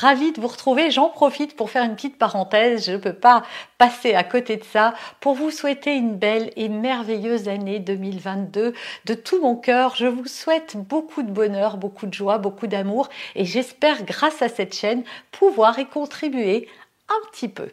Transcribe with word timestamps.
Ravi 0.00 0.32
de 0.32 0.40
vous 0.40 0.48
retrouver. 0.48 0.90
J'en 0.90 1.10
profite 1.10 1.54
pour 1.54 1.68
faire 1.68 1.84
une 1.84 1.94
petite 1.94 2.16
parenthèse. 2.16 2.86
Je 2.86 2.92
ne 2.92 2.96
peux 2.96 3.12
pas 3.12 3.42
passer 3.76 4.14
à 4.14 4.24
côté 4.24 4.56
de 4.56 4.64
ça 4.64 4.94
pour 5.20 5.34
vous 5.34 5.50
souhaiter 5.50 5.94
une 5.94 6.16
belle 6.16 6.50
et 6.56 6.70
merveilleuse 6.70 7.50
année 7.50 7.80
2022. 7.80 8.72
De 9.04 9.14
tout 9.14 9.42
mon 9.42 9.56
cœur, 9.56 9.96
je 9.96 10.06
vous 10.06 10.24
souhaite 10.24 10.78
beaucoup 10.78 11.22
de 11.22 11.30
bonheur, 11.30 11.76
beaucoup 11.76 12.06
de 12.06 12.14
joie, 12.14 12.38
beaucoup 12.38 12.66
d'amour 12.66 13.10
et 13.34 13.44
j'espère 13.44 14.02
grâce 14.04 14.40
à 14.40 14.48
cette 14.48 14.74
chaîne 14.74 15.02
pouvoir 15.32 15.78
y 15.78 15.84
contribuer 15.84 16.66
un 17.10 17.30
petit 17.30 17.48
peu. 17.48 17.68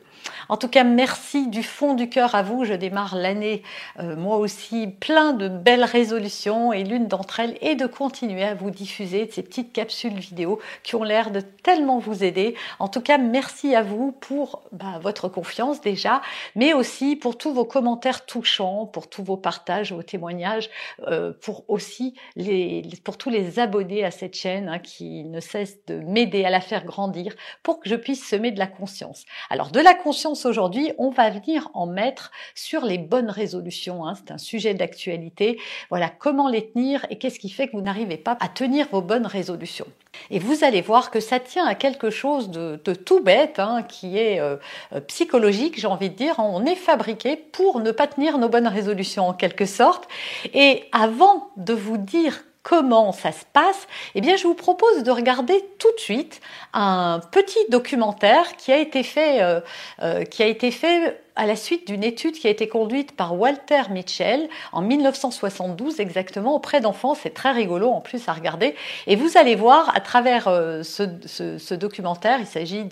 En 0.50 0.58
tout 0.58 0.68
cas, 0.68 0.84
merci 0.84 1.48
du 1.48 1.64
fond 1.64 1.94
du 1.94 2.10
cœur 2.10 2.36
à 2.36 2.42
vous. 2.42 2.66
Je 2.66 2.74
démarre 2.74 3.16
l'année, 3.16 3.64
euh, 4.00 4.16
moi 4.16 4.38
aussi, 4.38 4.88
plein 4.88 5.34
de 5.34 5.48
belles 5.48 5.84
résolutions 5.84 6.74
et 6.74 6.84
l'une 6.84 7.08
d'entre 7.08 7.40
elles 7.40 7.58
est 7.62 7.76
de 7.76 7.86
continuer 7.86 8.44
à 8.44 8.56
vous 8.56 8.72
diffuser 8.72 9.30
ces 9.32 9.44
petites 9.44 9.74
capsules 9.74 10.18
vidéo 10.18 10.60
qui 10.84 10.96
ont 10.96 11.04
l'air 11.04 11.32
de 11.32 11.42
tellement 11.42 12.00
vous 12.00 12.24
aider. 12.24 12.56
En 12.80 12.88
tout 12.88 13.02
cas, 13.02 13.18
merci 13.18 13.76
à 13.76 13.84
vous 13.84 14.12
pour 14.12 14.64
bah, 14.72 15.00
votre 15.02 15.28
confiance 15.30 15.82
déjà, 15.82 16.22
mais 16.56 16.74
aussi 16.74 17.16
pour 17.16 17.38
tous 17.38 17.54
vos 17.54 17.66
commentaires 17.66 18.26
touchants, 18.26 18.86
pour 18.86 19.10
tous 19.10 19.24
vos 19.24 19.38
partages, 19.38 19.94
vos 19.94 20.04
témoignages, 20.04 20.70
euh, 21.08 21.34
pour 21.42 21.64
aussi 21.68 22.16
les, 22.36 22.84
pour 23.04 23.18
tous 23.18 23.30
les 23.30 23.60
abonnés 23.60 24.04
à 24.04 24.12
cette 24.12 24.36
chaîne 24.36 24.70
hein, 24.70 24.80
qui 24.80 25.24
ne 25.26 25.40
cessent 25.40 25.86
de 25.86 26.00
m'aider 26.00 26.46
à 26.46 26.50
la 26.50 26.62
faire 26.62 26.86
grandir 26.86 27.36
pour 27.64 27.80
que 27.80 27.90
je 27.90 27.96
puisse 27.96 28.28
semer 28.28 28.52
de 28.52 28.60
la 28.60 28.68
conscience. 28.68 29.26
Alors 29.50 29.72
de 29.72 29.80
la 29.80 29.94
conscience 29.94 30.45
aujourd'hui, 30.45 30.92
on 30.97 31.09
va 31.09 31.30
venir 31.30 31.70
en 31.73 31.86
mettre 31.86 32.31
sur 32.56 32.86
les 32.86 32.97
bonnes 32.97 33.30
résolutions. 33.30 34.06
Hein. 34.06 34.14
C'est 34.16 34.31
un 34.31 34.38
sujet 34.38 34.73
d'actualité. 34.73 35.59
Voilà 35.89 36.09
comment 36.09 36.50
les 36.50 36.69
tenir 36.69 37.06
et 37.09 37.17
qu'est-ce 37.17 37.39
qui 37.39 37.50
fait 37.50 37.67
que 37.67 37.73
vous 37.73 37.81
n'arrivez 37.81 38.17
pas 38.17 38.38
à 38.39 38.50
tenir 38.50 38.88
vos 38.92 39.02
bonnes 39.02 39.25
résolutions. 39.25 39.88
Et 40.30 40.39
vous 40.39 40.64
allez 40.64 40.81
voir 40.81 41.11
que 41.11 41.19
ça 41.19 41.39
tient 41.39 41.66
à 41.66 41.75
quelque 41.75 42.09
chose 42.09 42.50
de, 42.50 42.78
tout 42.94 43.22
bête, 43.22 43.59
hein, 43.59 43.84
qui 43.84 44.17
est 44.17 44.39
euh, 44.39 44.58
euh, 44.94 45.00
psychologique, 45.02 45.80
j'ai 45.80 45.88
envie 45.88 46.09
de 46.09 46.16
dire. 46.16 46.36
On 46.39 46.66
est 46.66 46.75
fabriqué 46.75 47.36
pour 47.36 47.80
ne 47.80 47.91
pas 47.91 48.08
tenir 48.08 48.38
nos 48.38 48.50
bonnes 48.50 48.67
résolutions 48.67 49.28
en 49.28 49.34
quelque 49.34 49.66
sorte. 49.66 50.08
Et 50.53 50.86
avant 50.91 51.50
de 51.58 51.73
vous 51.73 51.97
dire 51.97 52.44
comment 52.68 53.14
ça 53.14 53.32
se 53.32 53.46
passe, 53.54 53.88
eh 54.14 54.20
bien, 54.20 54.36
je 54.36 54.46
vous 54.46 54.54
propose 54.54 55.02
de 55.04 55.10
regarder 55.10 55.64
tout 55.80 55.92
de 55.96 56.02
suite 56.02 56.42
un 56.74 57.22
petit 57.32 57.59
documentaire 57.70 58.58
qui 58.58 58.74
a 58.74 58.78
été 58.78 59.04
fait, 59.04 59.42
euh, 59.42 59.62
euh, 60.02 60.26
qui 60.26 60.44
a 60.44 60.48
été 60.48 60.72
fait 60.72 61.24
à 61.38 61.46
la 61.46 61.56
suite 61.56 61.88
d'une 61.88 62.04
étude 62.04 62.34
qui 62.34 62.46
a 62.46 62.50
été 62.50 62.68
conduite 62.68 63.16
par 63.16 63.40
Walter 63.40 63.84
Mitchell 63.90 64.50
en 64.74 64.81
1972 64.81 66.02
exactement 66.02 66.56
auprès 66.56 66.81
d'enfants. 66.81 67.16
C'est 67.16 67.34
très 67.34 67.52
rigolo 67.52 67.88
en 67.90 68.02
plus 68.02 68.28
à 68.28 68.34
regarder. 68.34 68.75
Et 69.06 69.16
vous 69.16 69.38
allez 69.38 69.56
voir 69.56 69.96
à 69.96 70.02
travers 70.02 70.50
euh, 70.50 70.84
ce, 70.84 71.74
documentaire, 71.74 72.41
il 72.41 72.47
s'agit 72.47 72.84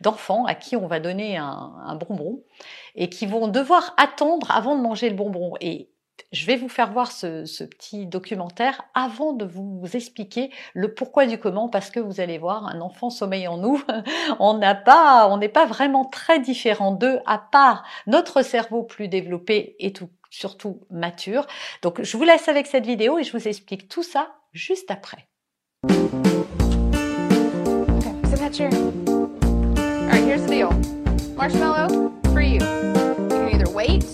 d'enfants 0.00 0.46
à 0.46 0.54
qui 0.54 0.76
on 0.76 0.86
va 0.86 0.98
donner 0.98 1.36
un, 1.36 1.72
un 1.84 1.94
bonbon 1.94 2.40
et 2.94 3.10
qui 3.10 3.26
vont 3.26 3.48
devoir 3.48 3.92
attendre 3.98 4.50
avant 4.50 4.76
de 4.76 4.80
manger 4.80 5.10
le 5.10 5.16
bonbon. 5.16 5.52
Je 6.32 6.46
vais 6.46 6.56
vous 6.56 6.68
faire 6.68 6.92
voir 6.92 7.12
ce, 7.12 7.64
petit 7.64 8.06
documentaire 8.06 8.82
avant 8.94 9.32
de 9.32 9.44
vous 9.44 9.82
expliquer 9.94 10.50
le 10.74 10.94
pourquoi 10.94 11.26
du 11.26 11.38
comment, 11.38 11.68
parce 11.68 11.90
que 11.90 12.00
vous 12.00 12.20
allez 12.20 12.38
voir, 12.38 12.66
un 12.66 12.80
enfant 12.80 13.10
sommeille 13.10 13.48
en 13.48 13.58
nous, 13.58 13.82
on 14.38 14.54
n'a 14.54 14.74
pas, 14.74 15.28
on 15.28 15.36
n'est 15.38 15.48
pas 15.48 15.66
vraiment 15.66 16.04
très 16.04 16.40
différent 16.40 16.92
d'eux, 16.92 17.20
à 17.26 17.38
part 17.38 17.84
notre 18.06 18.42
cerveau 18.42 18.82
plus 18.82 19.08
développé 19.08 19.76
et 19.78 19.92
tout, 19.92 20.10
surtout 20.30 20.80
mature. 20.90 21.46
Donc, 21.82 22.02
je 22.02 22.16
vous 22.16 22.24
laisse 22.24 22.48
avec 22.48 22.66
cette 22.66 22.86
vidéo 22.86 23.18
et 23.18 23.24
je 23.24 23.32
vous 23.32 23.48
explique 23.48 23.88
tout 23.88 24.02
ça 24.02 24.32
juste 24.52 24.90
après. 24.90 25.26
Marshmallow 31.40 32.12
for 32.34 32.42
you. 32.42 32.60
You 32.60 33.28
can 33.30 33.48
either 33.48 33.70
wait, 33.70 34.04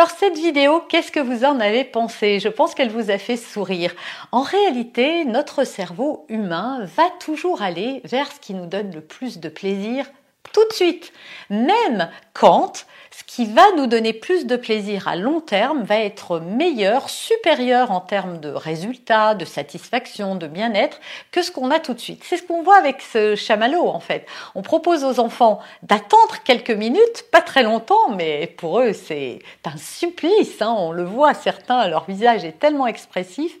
Alors 0.00 0.16
cette 0.18 0.38
vidéo, 0.38 0.82
qu'est-ce 0.88 1.12
que 1.12 1.20
vous 1.20 1.44
en 1.44 1.60
avez 1.60 1.84
pensé? 1.84 2.40
Je 2.40 2.48
pense 2.48 2.74
qu'elle 2.74 2.88
vous 2.88 3.10
a 3.10 3.18
fait 3.18 3.36
sourire. 3.36 3.94
En 4.32 4.40
réalité, 4.40 5.26
notre 5.26 5.64
cerveau 5.64 6.24
humain 6.30 6.86
va 6.96 7.02
toujours 7.20 7.60
aller 7.60 8.00
vers 8.04 8.32
ce 8.32 8.40
qui 8.40 8.54
nous 8.54 8.64
donne 8.64 8.94
le 8.94 9.02
plus 9.02 9.40
de 9.40 9.50
plaisir 9.50 10.06
tout 10.54 10.66
de 10.70 10.72
suite. 10.72 11.12
Même 11.50 12.08
quand 12.32 12.86
qui 13.32 13.44
va 13.44 13.62
nous 13.76 13.86
donner 13.86 14.12
plus 14.12 14.44
de 14.44 14.56
plaisir 14.56 15.06
à 15.06 15.14
long 15.14 15.40
terme 15.40 15.84
va 15.84 16.00
être 16.00 16.40
meilleur, 16.40 17.08
supérieur 17.08 17.92
en 17.92 18.00
termes 18.00 18.40
de 18.40 18.48
résultats, 18.48 19.36
de 19.36 19.44
satisfaction, 19.44 20.34
de 20.34 20.48
bien-être 20.48 20.98
que 21.30 21.40
ce 21.40 21.52
qu'on 21.52 21.70
a 21.70 21.78
tout 21.78 21.94
de 21.94 22.00
suite. 22.00 22.24
C'est 22.24 22.38
ce 22.38 22.42
qu'on 22.42 22.64
voit 22.64 22.76
avec 22.76 23.00
ce 23.00 23.36
chamallow 23.36 23.86
en 23.86 24.00
fait. 24.00 24.26
On 24.56 24.62
propose 24.62 25.04
aux 25.04 25.20
enfants 25.20 25.60
d'attendre 25.84 26.42
quelques 26.44 26.72
minutes, 26.72 27.26
pas 27.30 27.40
très 27.40 27.62
longtemps, 27.62 28.08
mais 28.16 28.48
pour 28.48 28.80
eux 28.80 28.92
c'est 28.92 29.38
un 29.64 29.76
supplice. 29.76 30.60
Hein. 30.60 30.74
On 30.76 30.90
le 30.90 31.04
voit, 31.04 31.32
certains, 31.32 31.86
leur 31.86 32.06
visage 32.06 32.44
est 32.44 32.58
tellement 32.58 32.88
expressif. 32.88 33.52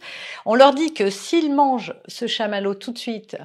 On 0.46 0.56
leur 0.56 0.74
dit 0.74 0.94
que 0.94 1.10
s'ils 1.10 1.54
mangent 1.54 1.94
ce 2.08 2.26
chamallow 2.26 2.74
tout 2.74 2.90
de 2.90 2.98
suite, 2.98 3.36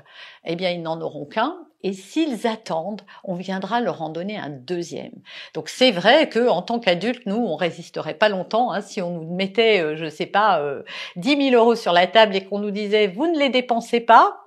eh 0.43 0.55
bien 0.55 0.71
ils 0.71 0.81
n'en 0.81 0.99
auront 1.01 1.25
qu'un 1.25 1.55
et 1.85 1.93
s'ils 1.93 2.47
attendent, 2.47 3.03
on 3.23 3.35
viendra 3.35 3.79
leur 3.79 4.01
en 4.01 4.09
donner 4.09 4.37
un 4.37 4.49
deuxième. 4.49 5.13
Donc 5.53 5.69
c'est 5.69 5.91
vrai 5.91 6.27
que 6.29 6.49
en 6.49 6.63
tant 6.63 6.79
qu'adulte, 6.79 7.27
nous, 7.27 7.35
on 7.35 7.55
résisterait 7.55 8.15
pas 8.15 8.27
longtemps 8.27 8.71
hein, 8.71 8.81
si 8.81 9.03
on 9.03 9.11
nous 9.11 9.35
mettait, 9.35 9.81
euh, 9.81 9.95
je 9.95 10.09
sais 10.09 10.25
pas, 10.25 10.59
euh, 10.61 10.81
10 11.17 11.51
000 11.51 11.63
euros 11.63 11.75
sur 11.75 11.93
la 11.93 12.07
table 12.07 12.35
et 12.35 12.43
qu'on 12.43 12.57
nous 12.57 12.71
disait 12.71 13.05
vous 13.05 13.27
ne 13.27 13.37
les 13.37 13.49
dépensez 13.49 13.99
pas. 13.99 14.41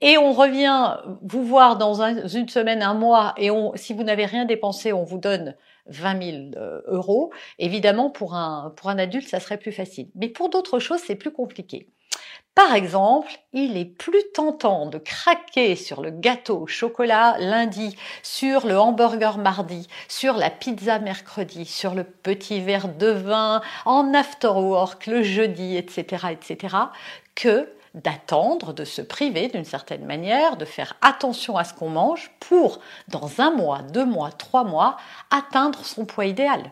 Et 0.00 0.16
on 0.16 0.32
revient 0.32 0.96
vous 1.20 1.44
voir 1.44 1.76
dans 1.76 2.00
une 2.02 2.48
semaine, 2.48 2.82
un 2.82 2.94
mois, 2.94 3.34
et 3.36 3.50
on, 3.50 3.72
si 3.76 3.92
vous 3.92 4.02
n'avez 4.02 4.24
rien 4.24 4.46
dépensé, 4.46 4.94
on 4.94 5.04
vous 5.04 5.18
donne 5.18 5.54
20 5.86 6.22
000 6.22 6.36
euh, 6.56 6.80
euros. 6.86 7.32
Évidemment, 7.58 8.08
pour 8.08 8.34
un, 8.34 8.72
pour 8.76 8.88
un 8.88 8.98
adulte, 8.98 9.28
ça 9.28 9.40
serait 9.40 9.58
plus 9.58 9.72
facile. 9.72 10.08
Mais 10.14 10.28
pour 10.28 10.48
d'autres 10.48 10.78
choses, 10.78 11.00
c'est 11.06 11.16
plus 11.16 11.32
compliqué. 11.32 11.86
Par 12.54 12.74
exemple, 12.74 13.30
il 13.54 13.78
est 13.78 13.86
plus 13.86 14.22
tentant 14.34 14.84
de 14.84 14.98
craquer 14.98 15.74
sur 15.74 16.02
le 16.02 16.10
gâteau 16.10 16.60
au 16.60 16.66
chocolat 16.66 17.36
lundi, 17.38 17.96
sur 18.22 18.66
le 18.66 18.78
hamburger 18.78 19.38
mardi, 19.38 19.88
sur 20.06 20.34
la 20.34 20.50
pizza 20.50 20.98
mercredi, 20.98 21.64
sur 21.64 21.94
le 21.94 22.04
petit 22.04 22.60
verre 22.60 22.88
de 22.88 23.08
vin 23.08 23.62
en 23.86 24.12
after 24.12 24.48
work 24.48 25.06
le 25.06 25.22
jeudi, 25.22 25.78
etc., 25.78 26.26
etc., 26.30 26.76
que 27.34 27.70
d'attendre, 27.94 28.74
de 28.74 28.84
se 28.84 29.00
priver 29.00 29.48
d'une 29.48 29.64
certaine 29.64 30.04
manière, 30.04 30.58
de 30.58 30.66
faire 30.66 30.96
attention 31.00 31.56
à 31.56 31.64
ce 31.64 31.72
qu'on 31.72 31.88
mange 31.88 32.30
pour, 32.38 32.80
dans 33.08 33.40
un 33.40 33.50
mois, 33.50 33.80
deux 33.80 34.06
mois, 34.06 34.30
trois 34.30 34.64
mois, 34.64 34.98
atteindre 35.30 35.84
son 35.86 36.04
poids 36.04 36.26
idéal 36.26 36.70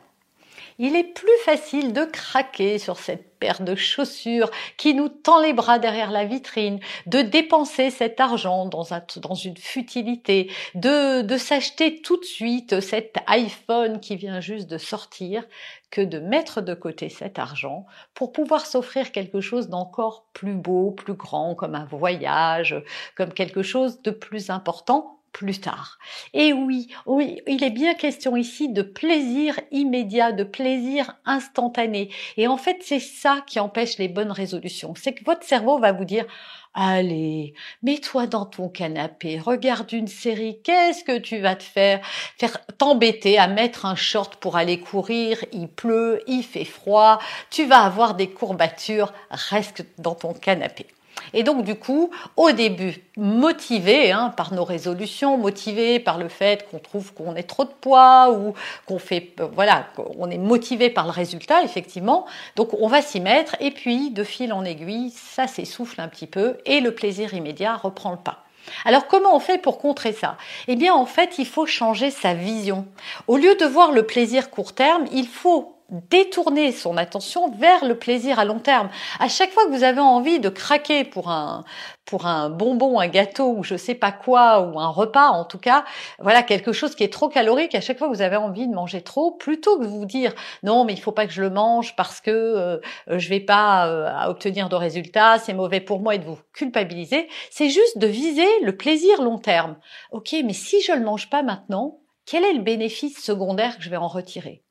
il 0.83 0.97
est 0.97 1.05
plus 1.05 1.29
facile 1.45 1.93
de 1.93 2.07
craquer 2.07 2.79
sur 2.79 2.99
cette 2.99 3.30
paire 3.41 3.63
de 3.63 3.75
chaussures 3.75 4.51
qui 4.77 4.95
nous 4.95 5.09
tend 5.09 5.41
les 5.41 5.53
bras 5.53 5.79
derrière 5.79 6.11
la 6.11 6.25
vitrine, 6.25 6.79
de 7.07 7.23
dépenser 7.23 7.91
cet 7.91 8.21
argent 8.21 8.67
dans, 8.67 8.87
dans 9.17 9.35
une 9.35 9.57
futilité, 9.57 10.51
de, 10.75 11.23
de 11.23 11.37
s'acheter 11.37 12.03
tout 12.03 12.19
de 12.19 12.25
suite 12.25 12.81
cet 12.81 13.17
iPhone 13.27 14.01
qui 14.01 14.17
vient 14.17 14.41
juste 14.41 14.69
de 14.69 14.79
sortir, 14.79 15.45
que 15.91 16.01
de 16.01 16.21
mettre 16.21 16.61
de 16.61 16.75
côté 16.75 17.09
cet 17.09 17.39
argent 17.39 17.87
pour 18.15 18.33
pouvoir 18.33 18.67
s'offrir 18.67 19.13
quelque 19.13 19.41
chose 19.41 19.69
d'encore 19.69 20.27
plus 20.33 20.55
beau, 20.55 20.93
plus 20.93 21.15
grand, 21.15 21.55
comme 21.55 21.75
un 21.75 21.87
voyage, 21.87 22.77
comme 23.17 23.33
quelque 23.33 23.63
chose 23.63 24.01
de 24.03 24.11
plus 24.11 24.51
important 24.51 25.20
plus 25.33 25.61
tard. 25.61 25.99
Et 26.35 26.53
oui, 26.53 26.89
oui, 27.07 27.41
il 27.47 27.63
est 27.63 27.71
bien 27.71 27.95
question 27.95 28.37
ici 28.37 28.69
de 28.69 28.83
plaisir 28.83 29.59
immédiat, 29.71 30.33
de 30.33 30.45
plaisir 30.45 31.17
instantané. 31.25 32.11
Et 32.37 32.49
en 32.49 32.57
fait, 32.57 32.79
c'est 32.83 33.01
ça 33.01 33.43
qui 33.47 33.61
empêche 33.61 33.99
les 33.99 34.09
bonnes 34.09 34.33
résolutions. 34.33 34.95
C'est 34.97 35.13
que 35.13 35.25
votre 35.25 35.45
cerveau 35.45 35.79
va 35.79 35.93
vous 35.93 36.05
dire 36.05 36.27
Allez, 36.73 37.55
mets-toi 37.83 38.29
dans 38.29 38.47
ton 38.47 38.69
canapé, 38.69 39.41
regarde 39.41 39.93
une 39.93 40.07
série, 40.07 40.61
qu'est-ce 40.63 41.03
que 41.03 41.19
tu 41.19 41.39
vas 41.39 41.57
te 41.57 41.65
faire? 41.65 42.01
Faire 42.39 42.65
t'embêter 42.79 43.39
à 43.39 43.49
mettre 43.49 43.87
un 43.87 43.97
short 43.97 44.37
pour 44.37 44.57
aller 44.57 44.79
courir, 44.79 45.45
il 45.53 45.67
pleut, 45.67 46.23
il 46.29 46.45
fait 46.45 46.65
froid, 46.65 47.19
tu 47.51 47.67
vas 47.67 47.81
avoir 47.81 48.15
des 48.15 48.31
courbatures, 48.31 49.13
reste 49.31 49.85
dans 49.99 50.15
ton 50.15 50.33
canapé. 50.33 50.87
Et 51.35 51.43
donc 51.43 51.65
du 51.65 51.75
coup, 51.75 52.11
au 52.37 52.53
début, 52.53 53.03
motivé 53.17 54.13
hein, 54.13 54.33
par 54.37 54.53
nos 54.55 54.65
résolutions, 54.65 55.37
motivé 55.37 55.99
par 55.99 56.19
le 56.19 56.29
fait 56.29 56.69
qu'on 56.71 56.79
trouve 56.79 57.13
qu'on 57.15 57.35
est 57.37 57.45
trop 57.45 57.65
de 57.65 57.71
poids 57.81 58.31
ou 58.33 58.55
qu'on 58.87 58.99
fait, 58.99 59.33
euh, 59.41 59.49
voilà, 59.53 59.87
on 60.19 60.31
est 60.31 60.39
motivé 60.39 60.91
par 60.91 61.05
le 61.05 61.13
résultat 61.13 61.63
effectivement. 61.63 62.27
Donc 62.57 62.71
on 62.81 62.89
va 62.89 63.03
s'y 63.03 63.21
mettre 63.21 63.57
et 63.61 63.71
puis 63.71 64.11
de 64.11 64.25
fil 64.25 64.53
en 64.53 64.65
aiguille, 64.65 65.11
ça 65.11 65.47
s'essouffle 65.47 66.01
un 66.01 66.09
petit 66.09 66.27
peu 66.27 66.59
et 66.67 66.81
le 66.81 66.95
plaisir 66.95 67.35
immédiat 67.35 67.77
reprend 67.77 68.11
le 68.11 68.19
pas. 68.19 68.45
Alors 68.85 69.07
comment 69.07 69.35
on 69.35 69.41
fait 69.41 69.59
pour 69.59 69.79
contrer 69.79 70.13
ça? 70.13 70.37
Eh 70.69 70.77
bien 70.77 70.95
en 70.95 71.07
fait, 71.07 71.39
il 71.39 71.47
faut 71.47 71.67
changer 71.67 72.11
sa 72.11 72.35
vision. 72.35 72.87
Au 73.27 73.37
lieu 73.37 73.55
de 73.57 73.65
voir 73.65 73.93
le 73.93 74.05
plaisir 74.05 74.51
court 74.51 74.75
terme, 74.75 75.07
il 75.13 75.27
faut 75.27 75.75
détourner 75.91 76.73
son 76.73 76.97
attention 76.97 77.51
vers 77.51 77.85
le 77.85 77.99
plaisir 77.99 78.39
à 78.39 78.45
long 78.45 78.59
terme. 78.59 78.89
À 79.19 79.29
chaque 79.29 79.51
fois 79.51 79.65
que 79.67 79.71
vous 79.71 79.85
avez 79.85 80.01
envie 80.01 80.41
de 80.41 80.49
craquer 80.49 81.05
pour 81.05 81.31
un 81.31 81.65
pour 82.05 82.27
un 82.27 82.51
bonbon, 82.51 82.99
un 82.99 83.07
gâteau 83.07 83.55
ou 83.57 83.63
je 83.63 83.77
sais 83.77 83.95
pas 83.95 84.11
quoi 84.11 84.63
ou 84.63 84.81
un 84.81 84.89
repas 84.89 85.29
en 85.29 85.45
tout 85.45 85.59
cas, 85.59 85.85
voilà 86.19 86.43
quelque 86.43 86.73
chose 86.73 86.97
qui 86.97 87.05
est 87.05 87.13
trop 87.13 87.29
calorique. 87.29 87.75
À 87.77 87.81
chaque 87.81 87.99
fois 87.99 88.09
que 88.09 88.15
vous 88.15 88.23
avez 88.23 88.37
envie 88.37 88.67
de 88.67 88.75
manger 88.75 89.01
trop, 89.03 89.31
plutôt 89.33 89.79
que 89.79 89.85
de 89.85 89.89
vous 89.89 90.07
dire 90.07 90.35
non 90.63 90.85
mais 90.85 90.93
il 90.93 91.01
faut 91.01 91.13
pas 91.13 91.27
que 91.27 91.33
je 91.33 91.41
le 91.43 91.51
mange 91.51 91.95
parce 91.97 92.21
que 92.21 92.31
euh, 92.31 92.79
je 93.07 93.29
vais 93.29 93.41
pas 93.41 93.89
euh, 93.89 94.29
obtenir 94.29 94.69
de 94.69 94.77
résultats, 94.77 95.39
c'est 95.39 95.55
mauvais 95.55 95.81
pour 95.81 96.01
moi 96.01 96.17
et 96.17 96.19
de 96.19 96.25
vous 96.25 96.39
culpabiliser, 96.53 97.29
c'est 97.51 97.69
juste 97.69 97.99
de 97.99 98.07
viser 98.07 98.49
le 98.63 98.77
plaisir 98.77 99.23
long 99.23 99.39
terme. 99.39 99.77
Ok, 100.11 100.35
mais 100.45 100.53
si 100.53 100.81
je 100.83 100.93
le 100.93 101.01
mange 101.01 101.31
pas 101.31 101.43
maintenant, 101.43 102.01
quel 102.27 102.45
est 102.45 102.53
le 102.53 102.63
bénéfice 102.63 103.23
secondaire 103.23 103.77
que 103.77 103.83
je 103.83 103.91
vais 103.91 103.97
en 103.97 104.09
retirer? 104.09 104.63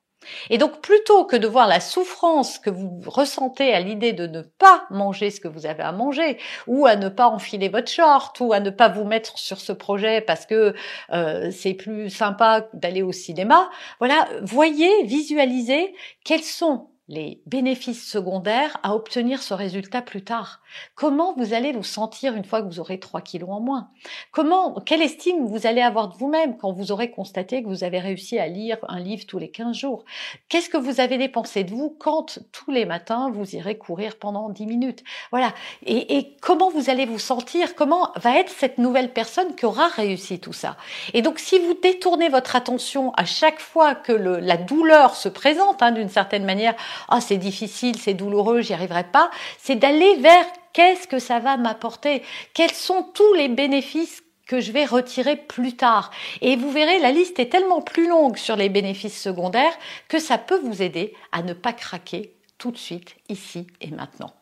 Et 0.49 0.57
donc, 0.57 0.81
plutôt 0.81 1.25
que 1.25 1.35
de 1.35 1.47
voir 1.47 1.67
la 1.67 1.79
souffrance 1.79 2.59
que 2.59 2.69
vous 2.69 3.01
ressentez 3.05 3.73
à 3.73 3.79
l'idée 3.79 4.13
de 4.13 4.27
ne 4.27 4.41
pas 4.41 4.85
manger 4.89 5.31
ce 5.31 5.39
que 5.39 5.47
vous 5.47 5.65
avez 5.65 5.83
à 5.83 5.91
manger, 5.91 6.37
ou 6.67 6.85
à 6.85 6.95
ne 6.95 7.09
pas 7.09 7.27
enfiler 7.27 7.69
votre 7.69 7.89
short, 7.89 8.39
ou 8.39 8.53
à 8.53 8.59
ne 8.59 8.69
pas 8.69 8.89
vous 8.89 9.05
mettre 9.05 9.37
sur 9.37 9.59
ce 9.59 9.71
projet 9.71 10.21
parce 10.21 10.45
que 10.45 10.73
euh, 11.11 11.51
c'est 11.51 11.73
plus 11.73 12.09
sympa 12.09 12.67
d'aller 12.73 13.01
au 13.01 13.11
cinéma, 13.11 13.69
voilà, 13.99 14.27
voyez, 14.41 15.03
visualisez 15.03 15.93
quels 16.23 16.43
sont 16.43 16.89
les 17.09 17.41
bénéfices 17.47 18.07
secondaires 18.07 18.77
à 18.83 18.93
obtenir 18.93 19.41
ce 19.41 19.55
résultat 19.55 20.03
plus 20.03 20.23
tard. 20.23 20.61
Comment 20.93 21.33
vous 21.35 21.55
allez 21.55 21.71
vous 21.71 21.83
sentir 21.83 22.35
une 22.35 22.45
fois 22.45 22.61
que 22.61 22.67
vous 22.67 22.79
aurez 22.79 22.99
3 22.99 23.21
kilos 23.21 23.49
en 23.49 23.59
moins? 23.59 23.89
Comment, 24.31 24.75
quelle 24.85 25.01
estime 25.01 25.47
vous 25.47 25.65
allez 25.65 25.81
avoir 25.81 26.09
de 26.09 26.17
vous-même 26.17 26.55
quand 26.57 26.71
vous 26.71 26.91
aurez 26.91 27.09
constaté 27.09 27.63
que 27.63 27.67
vous 27.67 27.83
avez 27.83 27.99
réussi 27.99 28.37
à 28.37 28.47
lire 28.47 28.77
un 28.87 28.99
livre 28.99 29.25
tous 29.27 29.39
les 29.39 29.49
15 29.49 29.75
jours? 29.75 30.05
Qu'est-ce 30.49 30.69
que 30.69 30.77
vous 30.77 31.01
avez 31.01 31.17
dépensé 31.17 31.63
de 31.63 31.71
vous 31.71 31.89
quand 31.89 32.37
tous 32.51 32.69
les 32.69 32.85
matins 32.85 33.31
vous 33.31 33.55
irez 33.55 33.79
courir 33.79 34.19
pendant 34.19 34.49
10 34.49 34.67
minutes? 34.67 35.03
Voilà. 35.31 35.55
Et, 35.87 36.17
et 36.17 36.37
comment 36.41 36.69
vous 36.69 36.91
allez 36.91 37.07
vous 37.07 37.17
sentir? 37.17 37.73
Comment 37.73 38.11
va 38.17 38.37
être 38.37 38.51
cette 38.51 38.77
nouvelle 38.77 39.13
personne 39.13 39.55
qui 39.55 39.65
aura 39.65 39.87
réussi 39.87 40.39
tout 40.39 40.53
ça? 40.53 40.77
Et 41.15 41.23
donc, 41.23 41.39
si 41.39 41.57
vous 41.57 41.73
détournez 41.73 42.29
votre 42.29 42.55
attention 42.55 43.13
à 43.13 43.25
chaque 43.25 43.59
fois 43.59 43.95
que 43.95 44.11
le, 44.11 44.37
la 44.37 44.57
douleur 44.57 45.15
se 45.15 45.27
présente, 45.27 45.81
hein, 45.81 45.91
d'une 45.91 46.09
certaine 46.09 46.45
manière, 46.45 46.75
ah 47.07 47.21
c'est 47.21 47.37
difficile, 47.37 47.97
c'est 47.97 48.13
douloureux, 48.13 48.61
j'y 48.61 48.73
arriverai 48.73 49.05
pas, 49.05 49.31
c'est 49.57 49.75
d'aller 49.75 50.17
vers 50.17 50.45
qu'est-ce 50.73 51.07
que 51.07 51.19
ça 51.19 51.39
va 51.39 51.57
m'apporter, 51.57 52.23
quels 52.53 52.73
sont 52.73 53.03
tous 53.13 53.33
les 53.33 53.47
bénéfices 53.47 54.23
que 54.47 54.59
je 54.59 54.71
vais 54.71 54.85
retirer 54.85 55.35
plus 55.35 55.75
tard? 55.75 56.11
Et 56.41 56.55
vous 56.55 56.71
verrez, 56.71 56.99
la 56.99 57.11
liste 57.11 57.39
est 57.39 57.49
tellement 57.49 57.81
plus 57.81 58.07
longue 58.07 58.37
sur 58.37 58.55
les 58.55 58.69
bénéfices 58.69 59.21
secondaires 59.21 59.77
que 60.07 60.19
ça 60.19 60.37
peut 60.37 60.59
vous 60.63 60.81
aider 60.81 61.13
à 61.31 61.43
ne 61.43 61.53
pas 61.53 61.73
craquer 61.73 62.33
tout 62.57 62.71
de 62.71 62.77
suite, 62.77 63.15
ici 63.29 63.67
et 63.79 63.91
maintenant. 63.91 64.33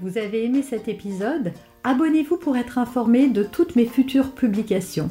Vous 0.00 0.18
avez 0.18 0.44
aimé 0.44 0.62
cet 0.62 0.86
épisode? 0.86 1.52
Abonnez-vous 1.82 2.36
pour 2.36 2.56
être 2.56 2.78
informé 2.78 3.26
de 3.26 3.42
toutes 3.42 3.74
mes 3.74 3.86
futures 3.86 4.32
publications. 4.32 5.10